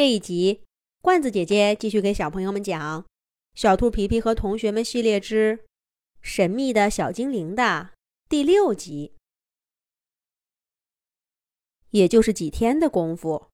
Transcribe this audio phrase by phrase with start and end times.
[0.00, 0.62] 这一集，
[1.02, 3.02] 罐子姐姐继续给小朋友们讲
[3.54, 5.66] 《小兔皮皮和同学们系列之
[6.22, 7.90] 神秘的小精灵》的
[8.26, 9.12] 第六集。
[11.90, 13.48] 也就是几天的功夫，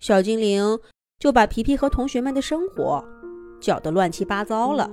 [0.00, 0.80] 小精灵
[1.20, 3.00] 就把皮皮和同学们的生活
[3.60, 4.90] 搅得乱七八糟了。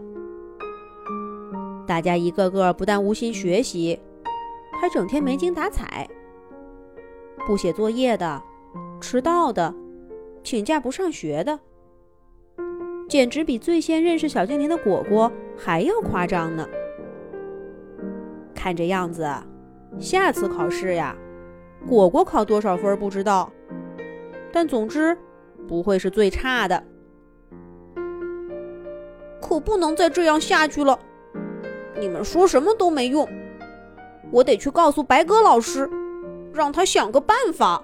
[1.88, 3.99] 大家一个个不但无心学习，
[4.79, 6.07] 还整天没精打采，
[7.47, 8.43] 不写作业的，
[9.01, 9.73] 迟到的。
[10.43, 11.59] 请假不上学的，
[13.07, 16.68] 简直比最先认识小精灵的果果还要夸张呢。
[18.55, 19.28] 看这样子，
[20.00, 21.15] 下次考试呀，
[21.87, 23.51] 果果考多少分不知道，
[24.51, 25.17] 但总之
[25.67, 26.83] 不会是最差的。
[29.42, 30.97] 可不能再这样下去了，
[32.00, 33.28] 你们说什么都没用，
[34.31, 35.89] 我得去告诉白鸽老师，
[36.53, 37.83] 让他想个办法。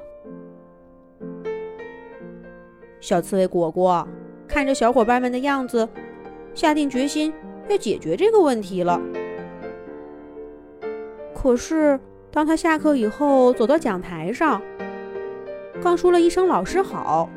[3.05, 4.08] 小刺猬果果
[4.48, 5.88] 看着小伙伴们的样子，
[6.55, 7.31] 下定决心
[7.70, 9.00] 要解决这个问题了。
[11.36, 12.00] 可是，
[12.31, 14.59] 当他下课以后走到讲台上，
[15.84, 17.30] 刚说了一声“老师好”，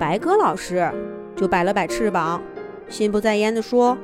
[0.00, 0.90] 白鸽老师
[1.36, 2.40] 就摆了摆翅膀，
[2.88, 3.98] 心不在焉地说：“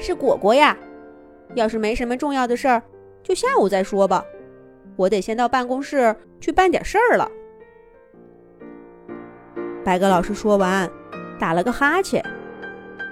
[0.00, 0.74] 是果果呀，
[1.54, 2.82] 要是没什么重要的事儿，
[3.22, 4.24] 就下午再说吧。
[4.96, 7.30] 我得先到办公室去办点事儿了。”
[9.84, 10.88] 白鸽老师说完，
[11.38, 12.24] 打了个哈欠，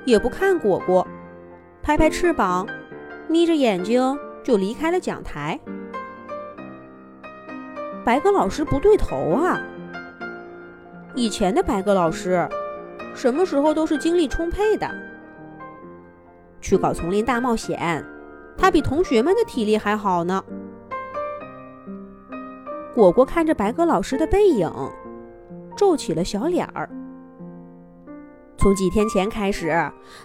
[0.05, 1.07] 也不看果果，
[1.83, 2.67] 拍拍翅膀，
[3.29, 5.59] 眯着眼睛就离开了讲台。
[8.05, 9.61] 白鸽老师不对头啊！
[11.17, 12.49] 以前的白鸽老师，
[13.15, 14.89] 什么时候都是精力充沛的，
[16.61, 18.05] 去搞丛林大冒险，
[18.57, 20.45] 他比同学们的体力还好呢。
[22.95, 24.71] 果果看着白鸽老师的背影。
[25.77, 26.89] 皱起了小脸儿。
[28.57, 29.73] 从几天前开始，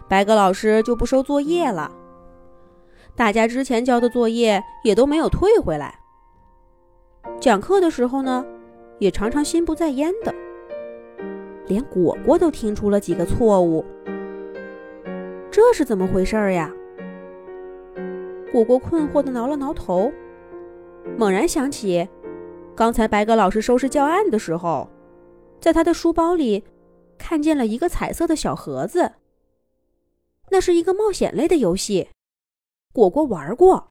[0.10, 1.90] 白鸽老师就不收作业了。
[3.16, 5.98] 大家之前交的作业也都没有退回来。
[7.40, 8.46] 讲课的时候呢，
[9.00, 10.36] 也常常心不在焉的。
[11.68, 13.86] 连果果都听出了几个错误。
[15.50, 16.70] 这是怎么回事呀？
[18.52, 20.12] 果果困惑的挠了挠头，
[21.18, 22.08] 猛然想起，
[22.76, 24.90] 刚才白鸽老师收拾教案的时候。
[25.60, 26.64] 在他的书包里，
[27.18, 29.16] 看见了一个彩色的小盒子。
[30.52, 32.10] 那是一个冒险类的游戏，
[32.94, 33.90] 果果玩过。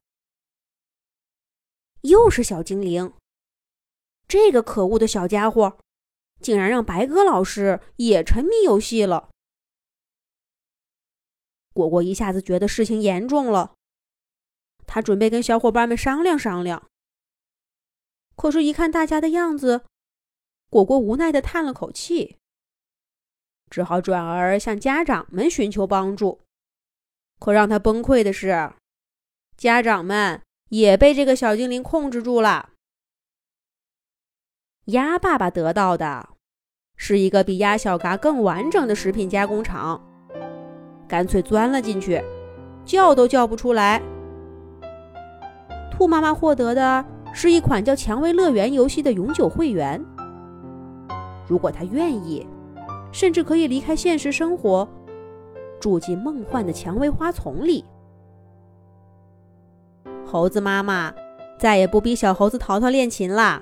[2.01, 3.13] 又是小精灵，
[4.27, 5.77] 这个可恶的小家伙，
[6.39, 9.29] 竟然让白鸽老师也沉迷游戏了。
[11.73, 13.75] 果果一下子觉得事情严重了，
[14.87, 16.89] 他准备跟小伙伴们商量商量。
[18.37, 19.83] 可是，一看大家的样子。
[20.69, 22.37] 果果无奈地叹了口气，
[23.69, 26.41] 只好转而向家长们寻求帮助。
[27.39, 28.73] 可让他崩溃的是，
[29.57, 32.69] 家长们也被这个小精灵控制住了。
[34.85, 36.29] 鸭爸爸得到的
[36.95, 40.01] 是一个比鸭小嘎更完整的食品加工厂，
[41.07, 42.23] 干脆钻了进去，
[42.85, 44.01] 叫都叫不出来。
[45.91, 50.03] 兔妈妈获得的是一款叫《蔷薇乐园》游戏的永久会员。
[51.47, 52.45] 如果他愿意，
[53.11, 54.87] 甚至可以离开现实生活，
[55.79, 57.83] 住进梦幻的蔷薇花丛里。
[60.25, 61.13] 猴子妈妈
[61.57, 63.61] 再也不逼小猴子淘淘练琴啦。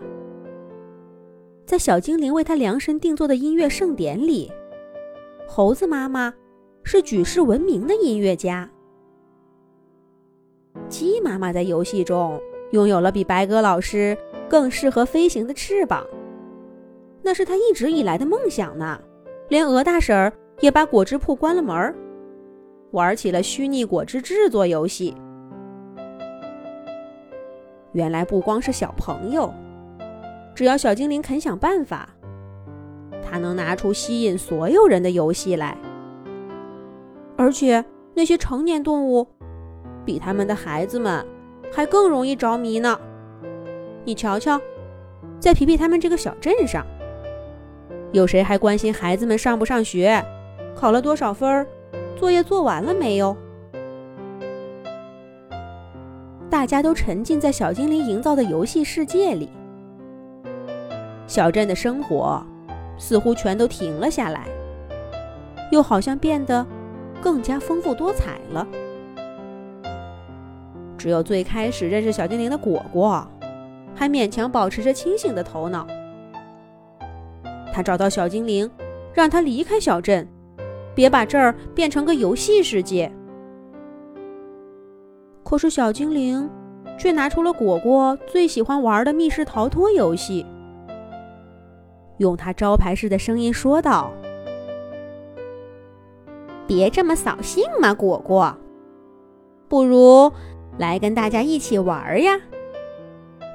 [1.66, 4.52] 在小精灵为他量身定做的音乐盛典里，
[5.48, 6.34] 猴子妈妈
[6.84, 8.70] 是举世闻名的音乐家。
[10.90, 12.40] 鸡妈妈在游戏中
[12.72, 14.18] 拥有了比白鸽老师
[14.50, 16.06] 更适合飞行的翅膀。
[17.26, 19.00] 那是他一直以来的梦想呢，
[19.48, 21.96] 连鹅大婶儿也把果汁铺关了门儿，
[22.92, 25.16] 玩起了虚拟果汁制作游戏。
[27.94, 29.54] 原来不光是小朋友，
[30.54, 32.10] 只要小精灵肯想办法，
[33.24, 35.78] 他能拿出吸引所有人的游戏来。
[37.38, 37.84] 而且
[38.14, 39.26] 那些成年动物，
[40.04, 41.26] 比他们的孩子们
[41.72, 43.00] 还更容易着迷呢。
[44.04, 44.60] 你瞧瞧，
[45.40, 46.86] 在皮皮他们这个小镇上。
[48.14, 50.24] 有谁还关心孩子们上不上学，
[50.76, 51.66] 考了多少分儿，
[52.16, 53.36] 作业做完了没有？
[56.48, 59.50] 大家都沉浸在小精灵营造的游戏世界里，
[61.26, 62.46] 小镇的生活
[63.00, 64.46] 似乎全都停了下来，
[65.72, 66.64] 又好像变得
[67.20, 68.68] 更加丰富多彩了。
[71.00, 73.28] 只有最开始认识小精灵的果果，
[73.96, 75.88] 还勉强保持着清醒的头脑。
[77.74, 78.70] 他找到小精灵，
[79.16, 80.28] 让他离开小镇，
[80.94, 83.12] 别把这儿变成个游戏世界。
[85.44, 86.48] 可是小精灵
[87.00, 90.46] 却拿出了果果最喜欢玩的密室逃脱游戏，
[92.18, 94.14] 用他招牌式的声音说道
[96.68, 98.56] ：“别这么扫兴嘛，果果，
[99.68, 100.32] 不如
[100.78, 102.40] 来跟大家一起玩呀！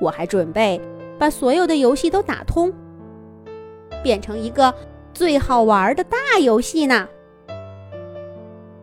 [0.01, 0.81] 我还准备
[1.19, 2.73] 把所有的游戏都打通。”
[4.03, 4.73] 变成一个
[5.13, 7.09] 最好玩的大游戏呢？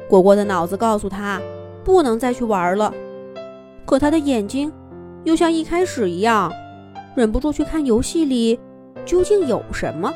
[0.08, 1.42] 果果的脑子告诉他，
[1.84, 2.94] 不能再去玩了。
[3.86, 4.72] 可他的眼睛
[5.24, 6.52] 又像一开始一样，
[7.16, 8.60] 忍不住去看游戏里
[9.06, 10.14] 究竟有什么。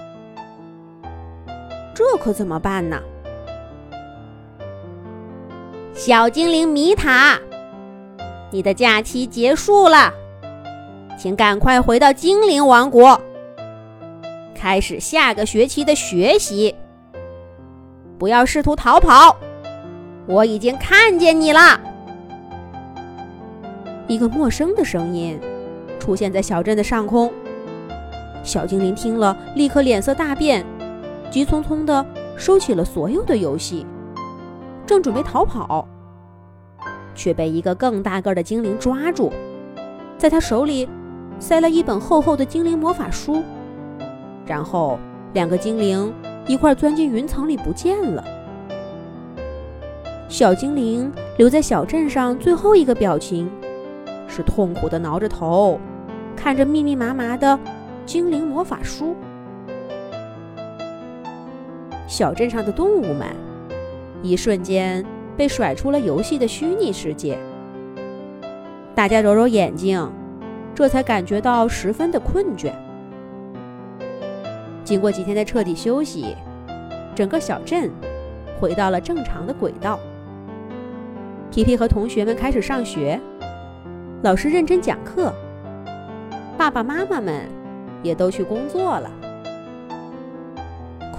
[1.93, 2.99] 这可怎么办呢？
[5.93, 7.37] 小精灵米塔，
[8.51, 10.13] 你的假期结束了，
[11.17, 13.19] 请赶快回到精灵王国。
[14.59, 16.75] 开始下个学期的学习，
[18.17, 19.37] 不要试图逃跑。
[20.27, 21.79] 我已经看见你了。
[24.05, 25.39] 一个陌生的声音
[25.97, 27.31] 出现在小镇的上空。
[28.43, 30.65] 小精灵听了，立刻脸色大变，
[31.31, 33.85] 急匆匆地收起了所有的游戏，
[34.85, 35.87] 正准备逃跑，
[37.15, 39.31] 却被一个更大个的精灵抓住，
[40.17, 40.89] 在他手里
[41.39, 43.41] 塞了一本厚厚的精灵魔法书。
[44.49, 44.97] 然后，
[45.33, 46.11] 两个精灵
[46.47, 48.23] 一块钻进云层里不见了。
[50.27, 53.47] 小精灵留在小镇上最后一个表情，
[54.27, 55.79] 是痛苦的挠着头，
[56.35, 57.59] 看着密密麻麻的
[58.07, 59.15] 精灵魔法书。
[62.07, 63.27] 小镇上的动物们
[64.23, 65.05] 一瞬间
[65.37, 67.37] 被甩出了游戏的虚拟世界，
[68.95, 70.11] 大家揉揉眼睛，
[70.73, 72.73] 这才感觉到十分的困倦。
[74.89, 76.35] 经过几天的彻底休息，
[77.13, 77.91] 整个小镇
[78.59, 79.99] 回到了正常的轨道。
[81.51, 83.21] 皮皮和同学们开始上学，
[84.23, 85.31] 老师认真讲课，
[86.57, 87.47] 爸爸妈妈们
[88.01, 89.11] 也都去工作了。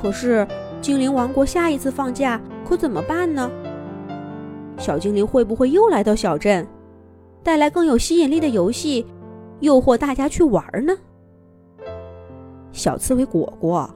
[0.03, 0.45] 可是，
[0.81, 3.49] 精灵王国下一次放假可怎么办呢？
[4.79, 6.67] 小精灵会不会又来到小镇，
[7.45, 9.07] 带来更有吸引力的游戏，
[9.61, 10.93] 诱惑大家去玩呢？
[12.73, 13.89] 小刺猬果果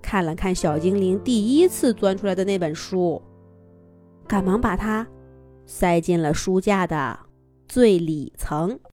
[0.00, 3.20] 看了看小精灵第一次钻出来的那本书，
[4.26, 5.06] 赶忙把它
[5.66, 7.18] 塞进了书架的
[7.66, 8.78] 最里层。